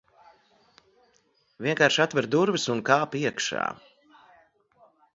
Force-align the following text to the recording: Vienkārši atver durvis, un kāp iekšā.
Vienkārši 1.67 2.03
atver 2.07 2.31
durvis, 2.37 2.67
un 2.77 2.83
kāp 2.91 3.17
iekšā. 3.23 3.71